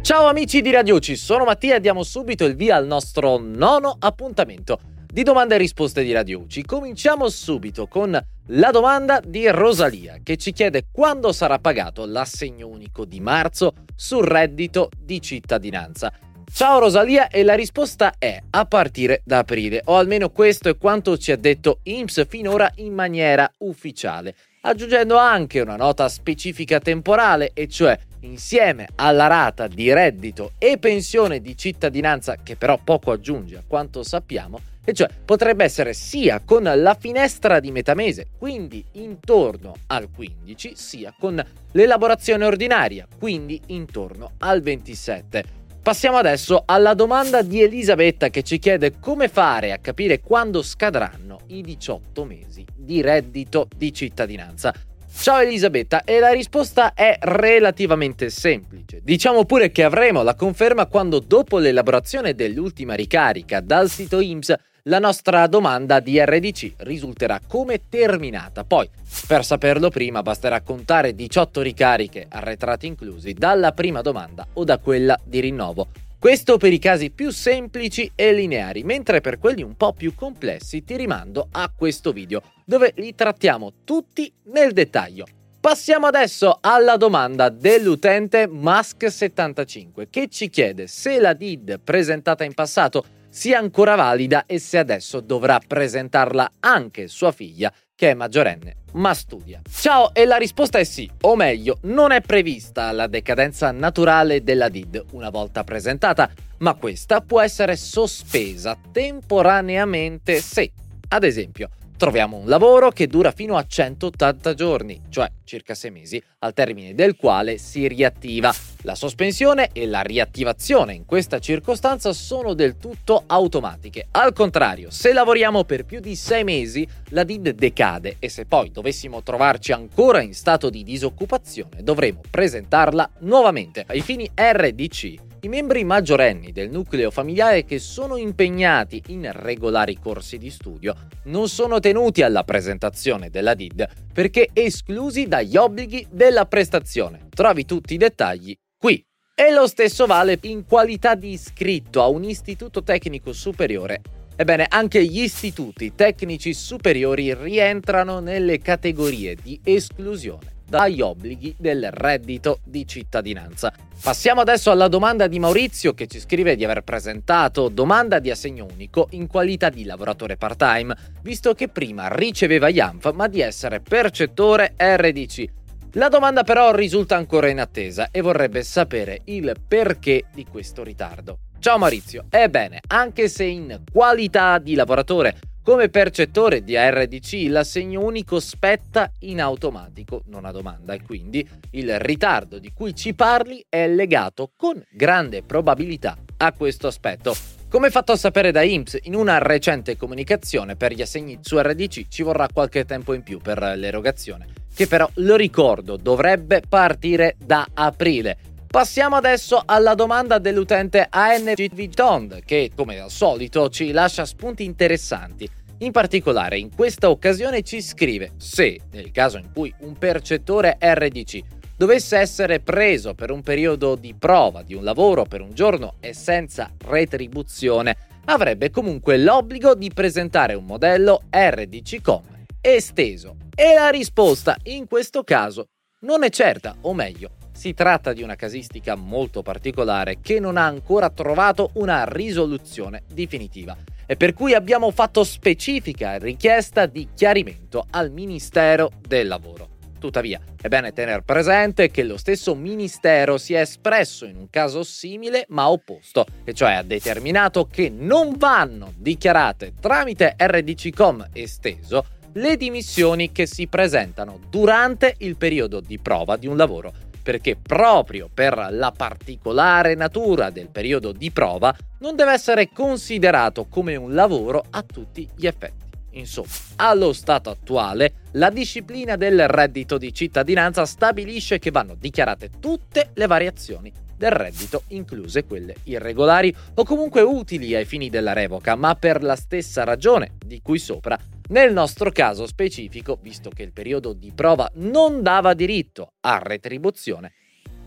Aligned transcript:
Ciao 0.00 0.26
amici 0.26 0.60
di 0.60 0.70
Radio 0.70 0.98
Ci, 0.98 1.14
sono 1.16 1.44
Mattia 1.44 1.76
e 1.76 1.80
diamo 1.80 2.02
subito 2.02 2.44
il 2.44 2.56
via 2.56 2.76
al 2.76 2.86
nostro 2.86 3.38
nono 3.38 3.96
appuntamento 3.98 4.80
di 5.06 5.22
domande 5.22 5.54
e 5.54 5.58
risposte 5.58 6.02
di 6.02 6.12
Radio 6.12 6.40
UCI. 6.40 6.64
Cominciamo 6.64 7.28
subito 7.28 7.86
con 7.86 8.20
la 8.48 8.70
domanda 8.70 9.20
di 9.24 9.48
Rosalia 9.48 10.18
che 10.22 10.36
ci 10.36 10.52
chiede 10.52 10.86
quando 10.90 11.32
sarà 11.32 11.58
pagato 11.58 12.04
l'assegno 12.04 12.68
unico 12.68 13.04
di 13.04 13.20
marzo 13.20 13.72
sul 13.94 14.24
reddito 14.24 14.90
di 14.96 15.20
cittadinanza. 15.20 16.12
Ciao 16.52 16.78
Rosalia 16.78 17.28
e 17.28 17.42
la 17.42 17.54
risposta 17.54 18.14
è 18.18 18.40
a 18.50 18.64
partire 18.66 19.22
da 19.24 19.38
aprile, 19.38 19.82
o 19.86 19.96
almeno 19.96 20.30
questo 20.30 20.68
è 20.68 20.78
quanto 20.78 21.18
ci 21.18 21.32
ha 21.32 21.36
detto 21.36 21.80
IMSS 21.82 22.26
finora 22.28 22.70
in 22.76 22.94
maniera 22.94 23.50
ufficiale, 23.58 24.34
aggiungendo 24.62 25.16
anche 25.16 25.60
una 25.60 25.76
nota 25.76 26.08
specifica 26.08 26.78
temporale, 26.78 27.50
e 27.52 27.68
cioè 27.68 27.98
insieme 28.26 28.88
alla 28.96 29.26
rata 29.26 29.66
di 29.66 29.92
reddito 29.92 30.52
e 30.58 30.78
pensione 30.78 31.40
di 31.40 31.56
cittadinanza, 31.56 32.36
che 32.42 32.56
però 32.56 32.78
poco 32.82 33.12
aggiunge 33.12 33.56
a 33.56 33.62
quanto 33.66 34.02
sappiamo, 34.02 34.60
e 34.84 34.92
cioè 34.92 35.08
potrebbe 35.24 35.64
essere 35.64 35.94
sia 35.94 36.40
con 36.44 36.62
la 36.62 36.96
finestra 36.98 37.58
di 37.58 37.72
metà 37.72 37.94
mese, 37.94 38.28
quindi 38.38 38.84
intorno 38.92 39.74
al 39.88 40.08
15, 40.14 40.74
sia 40.76 41.14
con 41.18 41.42
l'elaborazione 41.72 42.44
ordinaria, 42.44 43.06
quindi 43.18 43.60
intorno 43.66 44.32
al 44.38 44.62
27. 44.62 45.64
Passiamo 45.82 46.16
adesso 46.16 46.62
alla 46.66 46.94
domanda 46.94 47.42
di 47.42 47.62
Elisabetta 47.62 48.28
che 48.28 48.42
ci 48.42 48.58
chiede 48.58 48.98
come 48.98 49.28
fare 49.28 49.72
a 49.72 49.78
capire 49.78 50.20
quando 50.20 50.62
scadranno 50.62 51.38
i 51.46 51.62
18 51.62 52.24
mesi 52.24 52.64
di 52.74 53.00
reddito 53.00 53.68
di 53.76 53.92
cittadinanza. 53.92 54.74
Ciao 55.18 55.40
Elisabetta, 55.40 56.04
e 56.04 56.20
la 56.20 56.30
risposta 56.30 56.94
è 56.94 57.18
relativamente 57.20 58.30
semplice. 58.30 59.00
Diciamo 59.02 59.44
pure 59.44 59.72
che 59.72 59.82
avremo 59.82 60.22
la 60.22 60.36
conferma 60.36 60.86
quando 60.86 61.18
dopo 61.18 61.58
l'elaborazione 61.58 62.34
dell'ultima 62.34 62.94
ricarica 62.94 63.60
dal 63.60 63.90
sito 63.90 64.20
IMSS 64.20 64.54
la 64.82 65.00
nostra 65.00 65.48
domanda 65.48 65.98
di 65.98 66.22
RDC 66.22 66.74
risulterà 66.78 67.40
come 67.44 67.88
terminata. 67.88 68.62
Poi, 68.62 68.88
per 69.26 69.44
saperlo 69.44 69.88
prima, 69.90 70.22
basterà 70.22 70.60
contare 70.60 71.12
18 71.12 71.60
ricariche, 71.60 72.26
arretrati 72.28 72.86
inclusi, 72.86 73.32
dalla 73.32 73.72
prima 73.72 74.02
domanda 74.02 74.46
o 74.52 74.62
da 74.62 74.78
quella 74.78 75.18
di 75.24 75.40
rinnovo. 75.40 75.88
Questo 76.20 76.56
per 76.56 76.72
i 76.72 76.78
casi 76.78 77.10
più 77.10 77.30
semplici 77.30 78.12
e 78.14 78.32
lineari, 78.32 78.84
mentre 78.84 79.20
per 79.20 79.38
quelli 79.38 79.62
un 79.62 79.76
po' 79.76 79.92
più 79.92 80.14
complessi 80.14 80.84
ti 80.84 80.96
rimando 80.96 81.48
a 81.50 81.70
questo 81.74 82.12
video, 82.12 82.42
dove 82.66 82.92
li 82.96 83.14
trattiamo 83.14 83.72
tutti 83.84 84.30
nel 84.46 84.72
dettaglio. 84.72 85.24
Passiamo 85.60 86.06
adesso 86.06 86.58
alla 86.60 86.96
domanda 86.96 87.48
dell'utente 87.48 88.46
Mask75 88.46 90.08
che 90.10 90.28
ci 90.28 90.50
chiede 90.50 90.86
se 90.86 91.18
la 91.18 91.32
DID 91.32 91.80
presentata 91.82 92.44
in 92.44 92.54
passato 92.54 93.04
sia 93.28 93.58
ancora 93.58 93.94
valida 93.94 94.46
e 94.46 94.58
se 94.58 94.78
adesso 94.78 95.20
dovrà 95.20 95.60
presentarla 95.64 96.52
anche 96.60 97.08
sua 97.08 97.32
figlia 97.32 97.72
che 97.94 98.10
è 98.10 98.14
maggiorenne 98.14 98.84
ma 98.96 99.14
studia. 99.14 99.60
Ciao 99.70 100.14
e 100.14 100.24
la 100.24 100.36
risposta 100.36 100.78
è 100.78 100.84
sì, 100.84 101.10
o 101.22 101.36
meglio, 101.36 101.78
non 101.82 102.12
è 102.12 102.20
prevista 102.20 102.90
la 102.92 103.06
decadenza 103.06 103.70
naturale 103.70 104.42
della 104.42 104.68
DID 104.68 105.06
una 105.12 105.30
volta 105.30 105.64
presentata, 105.64 106.30
ma 106.58 106.74
questa 106.74 107.20
può 107.20 107.40
essere 107.40 107.76
sospesa 107.76 108.76
temporaneamente 108.92 110.40
se, 110.40 110.72
ad 111.08 111.24
esempio, 111.24 111.68
troviamo 111.96 112.36
un 112.36 112.48
lavoro 112.48 112.90
che 112.90 113.06
dura 113.06 113.32
fino 113.32 113.56
a 113.56 113.64
180 113.66 114.54
giorni, 114.54 115.02
cioè 115.08 115.30
circa 115.44 115.74
6 115.74 115.90
mesi, 115.90 116.22
al 116.40 116.52
termine 116.52 116.94
del 116.94 117.16
quale 117.16 117.58
si 117.58 117.88
riattiva. 117.88 118.52
La 118.82 118.94
sospensione 118.94 119.70
e 119.72 119.86
la 119.86 120.02
riattivazione 120.02 120.94
in 120.94 121.06
questa 121.06 121.38
circostanza 121.38 122.12
sono 122.12 122.54
del 122.54 122.76
tutto 122.76 123.24
automatiche. 123.26 124.08
Al 124.12 124.32
contrario, 124.32 124.90
se 124.90 125.12
lavoriamo 125.12 125.64
per 125.64 125.84
più 125.84 126.00
di 126.00 126.14
6 126.14 126.44
mesi, 126.44 126.86
la 127.10 127.24
DID 127.24 127.50
decade 127.50 128.16
e 128.18 128.28
se 128.28 128.44
poi 128.44 128.70
dovessimo 128.70 129.22
trovarci 129.22 129.72
ancora 129.72 130.20
in 130.20 130.34
stato 130.34 130.70
di 130.70 130.82
disoccupazione, 130.82 131.82
dovremo 131.82 132.20
presentarla 132.28 133.10
nuovamente. 133.20 133.84
Ai 133.86 134.02
fini 134.02 134.30
RDC, 134.34 135.14
i 135.40 135.48
membri 135.48 135.84
maggiorenni 135.84 136.50
del 136.50 136.70
nucleo 136.70 137.10
familiare 137.10 137.64
che 137.64 137.78
sono 137.78 138.16
impegnati 138.16 139.02
in 139.08 139.30
regolari 139.32 139.98
corsi 139.98 140.38
di 140.38 140.50
studio 140.50 140.94
non 141.24 141.48
sono 141.48 141.78
tenuti 141.78 142.22
alla 142.22 142.42
presentazione 142.42 143.28
della 143.28 143.54
DID 143.54 143.86
perché 144.12 144.48
esclusi 144.52 145.26
dagli 145.26 145.56
obblighi 145.56 146.06
della 146.10 146.46
prestazione. 146.46 147.26
Trovi 147.28 147.64
tutti 147.64 147.94
i 147.94 147.98
dettagli 147.98 148.56
qui. 148.78 149.04
E 149.38 149.52
lo 149.52 149.66
stesso 149.66 150.06
vale 150.06 150.38
in 150.42 150.64
qualità 150.64 151.14
di 151.14 151.32
iscritto 151.32 152.02
a 152.02 152.08
un 152.08 152.24
istituto 152.24 152.82
tecnico 152.82 153.34
superiore. 153.34 154.00
Ebbene, 154.34 154.66
anche 154.66 155.04
gli 155.04 155.20
istituti 155.20 155.94
tecnici 155.94 156.54
superiori 156.54 157.34
rientrano 157.34 158.20
nelle 158.20 158.58
categorie 158.58 159.34
di 159.34 159.60
esclusione 159.62 160.55
dagli 160.68 161.00
obblighi 161.00 161.54
del 161.58 161.90
reddito 161.90 162.60
di 162.64 162.86
cittadinanza. 162.86 163.72
Passiamo 164.02 164.40
adesso 164.40 164.70
alla 164.70 164.88
domanda 164.88 165.26
di 165.26 165.38
Maurizio 165.38 165.94
che 165.94 166.06
ci 166.06 166.20
scrive 166.20 166.56
di 166.56 166.64
aver 166.64 166.82
presentato 166.82 167.68
domanda 167.68 168.18
di 168.18 168.30
assegno 168.30 168.66
unico 168.70 169.08
in 169.10 169.26
qualità 169.26 169.68
di 169.68 169.84
lavoratore 169.84 170.36
part-time, 170.36 170.94
visto 171.22 171.54
che 171.54 171.68
prima 171.68 172.08
riceveva 172.08 172.68
IANF 172.68 173.12
ma 173.14 173.26
di 173.28 173.40
essere 173.40 173.80
percettore 173.80 174.74
RDC. 174.76 175.44
La 175.92 176.08
domanda 176.08 176.42
però 176.42 176.74
risulta 176.74 177.16
ancora 177.16 177.48
in 177.48 177.58
attesa 177.58 178.10
e 178.10 178.20
vorrebbe 178.20 178.62
sapere 178.62 179.22
il 179.24 179.54
perché 179.66 180.24
di 180.34 180.44
questo 180.44 180.84
ritardo. 180.84 181.38
Ciao 181.58 181.78
Maurizio, 181.78 182.26
ebbene, 182.28 182.80
anche 182.88 183.28
se 183.28 183.44
in 183.44 183.82
qualità 183.90 184.58
di 184.58 184.74
lavoratore 184.74 185.38
come 185.66 185.88
percettore 185.88 186.62
di 186.62 186.76
ARDC 186.76 187.46
l'assegno 187.48 188.00
unico 188.00 188.38
spetta 188.38 189.10
in 189.22 189.40
automatico, 189.40 190.22
non 190.26 190.44
a 190.44 190.52
domanda, 190.52 190.92
e 190.94 191.02
quindi 191.02 191.44
il 191.70 191.98
ritardo 191.98 192.60
di 192.60 192.70
cui 192.72 192.94
ci 192.94 193.14
parli 193.14 193.66
è 193.68 193.88
legato 193.88 194.52
con 194.56 194.80
grande 194.92 195.42
probabilità 195.42 196.16
a 196.36 196.52
questo 196.52 196.86
aspetto. 196.86 197.34
Come 197.68 197.90
fatto 197.90 198.12
a 198.12 198.16
sapere 198.16 198.52
da 198.52 198.62
IMSS, 198.62 198.98
in 199.02 199.16
una 199.16 199.38
recente 199.38 199.96
comunicazione 199.96 200.76
per 200.76 200.92
gli 200.92 201.02
assegni 201.02 201.40
su 201.42 201.58
RDC 201.58 202.06
ci 202.06 202.22
vorrà 202.22 202.46
qualche 202.52 202.84
tempo 202.84 203.12
in 203.12 203.24
più 203.24 203.40
per 203.40 203.60
l'erogazione, 203.76 204.46
che 204.72 204.86
però, 204.86 205.10
lo 205.14 205.34
ricordo, 205.34 205.96
dovrebbe 205.96 206.62
partire 206.68 207.34
da 207.44 207.66
aprile. 207.74 208.38
Passiamo 208.76 209.16
adesso 209.16 209.62
alla 209.64 209.94
domanda 209.94 210.38
dell'utente 210.38 211.06
ANG 211.08 211.88
Tond, 211.94 212.44
che 212.44 212.72
come 212.76 213.00
al 213.00 213.10
solito 213.10 213.70
ci 213.70 213.90
lascia 213.90 214.26
spunti 214.26 214.64
interessanti. 214.64 215.48
In 215.78 215.92
particolare, 215.92 216.58
in 216.58 216.68
questa 216.74 217.08
occasione 217.08 217.62
ci 217.62 217.80
scrive 217.80 218.32
se, 218.36 218.78
nel 218.90 219.12
caso 219.12 219.38
in 219.38 219.50
cui 219.50 219.74
un 219.78 219.96
percettore 219.96 220.76
RDC 220.78 221.40
dovesse 221.74 222.18
essere 222.18 222.60
preso 222.60 223.14
per 223.14 223.30
un 223.30 223.40
periodo 223.40 223.94
di 223.94 224.12
prova 224.12 224.60
di 224.60 224.74
un 224.74 224.84
lavoro 224.84 225.24
per 225.24 225.40
un 225.40 225.54
giorno 225.54 225.94
e 226.00 226.12
senza 226.12 226.70
retribuzione, 226.84 227.96
avrebbe 228.26 228.68
comunque 228.68 229.16
l'obbligo 229.16 229.74
di 229.74 229.90
presentare 229.90 230.52
un 230.52 230.66
modello 230.66 231.22
RDC-Com 231.30 232.22
esteso. 232.60 233.36
E 233.54 233.72
la 233.72 233.88
risposta 233.88 234.54
in 234.64 234.86
questo 234.86 235.24
caso 235.24 235.68
non 236.00 236.24
è 236.24 236.28
certa, 236.28 236.76
o 236.82 236.92
meglio, 236.92 237.30
si 237.56 237.72
tratta 237.72 238.12
di 238.12 238.22
una 238.22 238.36
casistica 238.36 238.94
molto 238.94 239.42
particolare 239.42 240.18
che 240.20 240.38
non 240.38 240.58
ha 240.58 240.66
ancora 240.66 241.08
trovato 241.08 241.70
una 241.74 242.04
risoluzione 242.04 243.02
definitiva 243.10 243.74
e 244.04 244.16
per 244.16 244.34
cui 244.34 244.52
abbiamo 244.52 244.90
fatto 244.90 245.24
specifica 245.24 246.18
richiesta 246.18 246.84
di 246.84 247.08
chiarimento 247.14 247.86
al 247.90 248.10
Ministero 248.10 248.92
del 249.00 249.26
Lavoro. 249.26 249.70
Tuttavia, 249.98 250.38
è 250.60 250.68
bene 250.68 250.92
tenere 250.92 251.22
presente 251.22 251.90
che 251.90 252.02
lo 252.02 252.18
stesso 252.18 252.54
Ministero 252.54 253.38
si 253.38 253.54
è 253.54 253.60
espresso 253.60 254.26
in 254.26 254.36
un 254.36 254.50
caso 254.50 254.82
simile 254.82 255.46
ma 255.48 255.70
opposto, 255.70 256.26
e 256.44 256.52
cioè 256.52 256.74
ha 256.74 256.82
determinato 256.82 257.66
che 257.66 257.88
non 257.88 258.34
vanno 258.36 258.92
dichiarate 258.94 259.72
tramite 259.80 260.36
RDC-Com 260.38 261.30
esteso 261.32 262.04
le 262.36 262.56
dimissioni 262.58 263.32
che 263.32 263.46
si 263.46 263.66
presentano 263.66 264.38
durante 264.50 265.14
il 265.18 265.36
periodo 265.36 265.80
di 265.80 265.98
prova 265.98 266.36
di 266.36 266.46
un 266.46 266.56
lavoro, 266.56 266.92
perché 267.26 267.56
proprio 267.56 268.30
per 268.32 268.68
la 268.70 268.92
particolare 268.96 269.96
natura 269.96 270.50
del 270.50 270.68
periodo 270.68 271.10
di 271.10 271.32
prova 271.32 271.74
non 271.98 272.14
deve 272.14 272.34
essere 272.34 272.70
considerato 272.72 273.66
come 273.66 273.96
un 273.96 274.14
lavoro 274.14 274.62
a 274.70 274.84
tutti 274.84 275.28
gli 275.34 275.44
effetti. 275.44 275.84
Insomma, 276.12 276.46
allo 276.76 277.12
stato 277.12 277.50
attuale, 277.50 278.12
la 278.34 278.48
disciplina 278.50 279.16
del 279.16 279.48
reddito 279.48 279.98
di 279.98 280.14
cittadinanza 280.14 280.86
stabilisce 280.86 281.58
che 281.58 281.72
vanno 281.72 281.96
dichiarate 281.98 282.48
tutte 282.60 283.10
le 283.14 283.26
variazioni 283.26 283.92
del 284.16 284.30
reddito, 284.30 284.82
incluse 284.88 285.44
quelle 285.44 285.74
irregolari 285.84 286.54
o 286.74 286.84
comunque 286.84 287.20
utili 287.22 287.74
ai 287.74 287.84
fini 287.84 288.10
della 288.10 288.32
revoca, 288.32 288.74
ma 288.74 288.94
per 288.94 289.22
la 289.22 289.36
stessa 289.36 289.84
ragione 289.84 290.32
di 290.44 290.60
cui 290.62 290.78
sopra. 290.78 291.18
Nel 291.48 291.72
nostro 291.72 292.10
caso 292.10 292.46
specifico, 292.46 293.18
visto 293.20 293.50
che 293.50 293.62
il 293.62 293.72
periodo 293.72 294.12
di 294.12 294.32
prova 294.34 294.68
non 294.74 295.22
dava 295.22 295.54
diritto 295.54 296.14
a 296.20 296.40
retribuzione, 296.42 297.32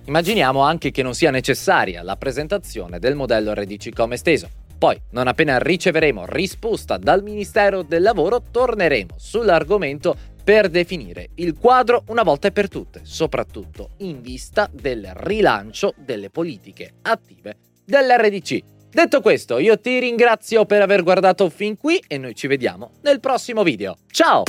immaginiamo 0.06 0.62
anche 0.62 0.92
che 0.92 1.04
non 1.04 1.14
sia 1.14 1.32
necessaria 1.32 2.02
la 2.04 2.16
presentazione 2.16 3.00
del 3.00 3.16
modello 3.16 3.54
RDC 3.54 3.94
come 3.94 4.16
esteso. 4.16 4.50
Poi, 4.80 4.98
non 5.10 5.28
appena 5.28 5.60
riceveremo 5.60 6.26
risposta 6.26 6.96
dal 6.96 7.22
Ministero 7.22 7.82
del 7.82 8.02
Lavoro, 8.02 8.42
torneremo 8.50 9.16
sull'argomento 9.18 10.16
per 10.44 10.70
definire 10.70 11.30
il 11.36 11.58
quadro 11.58 12.04
una 12.08 12.24
volta 12.24 12.48
e 12.48 12.52
per 12.52 12.68
tutte, 12.68 13.02
soprattutto 13.04 13.92
in 13.98 14.22
vista 14.22 14.70
del 14.72 15.12
rilancio 15.14 15.94
delle 15.98 16.30
politiche 16.30 16.94
attive 17.02 17.58
dell'RDC. 17.86 18.64
Detto 18.92 19.22
questo, 19.22 19.60
io 19.60 19.80
ti 19.80 20.00
ringrazio 20.00 20.66
per 20.66 20.82
aver 20.82 21.04
guardato 21.04 21.50
fin 21.50 21.78
qui 21.78 22.04
e 22.08 22.18
noi 22.18 22.34
ci 22.34 22.48
vediamo 22.48 22.92
nel 23.02 23.20
prossimo 23.20 23.64
video. 23.64 23.98
Ciao! 24.10 24.44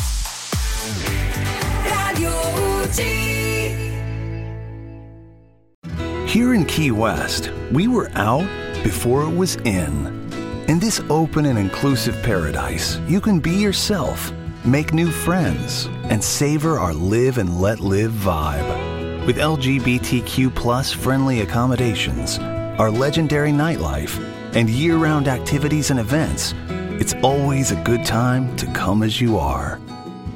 Here 6.27 6.55
in 6.55 6.65
Key 6.65 6.91
West, 6.91 7.51
we 7.73 7.89
were 7.89 8.09
out 8.15 8.47
before 8.83 9.25
it 9.25 9.37
was 9.37 9.57
in. 9.65 10.29
In 10.69 10.79
this 10.79 11.03
open 11.11 11.47
and 11.47 11.59
inclusive 11.59 12.15
paradise, 12.23 13.01
you 13.09 13.21
can 13.21 13.41
be 13.41 13.51
yourself, 13.51 14.33
make 14.65 14.93
new 14.93 15.11
friends, 15.11 15.87
and 16.05 16.23
savor 16.23 16.79
our 16.79 16.93
live 16.93 17.39
and 17.39 17.61
let 17.61 17.81
live 17.81 18.13
vibe. 18.13 19.27
With 19.27 19.37
LGBTQ 19.37 20.95
friendly 20.95 21.41
accommodations, 21.41 22.39
our 22.79 22.91
legendary 22.91 23.53
nightlife, 23.53 24.19
and 24.55 24.69
year 24.69 24.97
round 24.97 25.29
activities 25.29 25.91
and 25.91 26.01
events, 26.01 26.55
it's 27.01 27.15
always 27.23 27.71
a 27.71 27.83
good 27.83 28.05
time 28.05 28.55
to 28.57 28.67
come 28.73 29.03
as 29.03 29.21
you 29.21 29.39
are. 29.39 29.81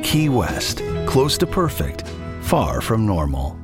Key 0.03 0.29
West, 0.29 0.83
close 1.07 1.37
to 1.39 1.47
perfect, 1.47 2.07
far 2.41 2.81
from 2.81 3.07
normal. 3.07 3.64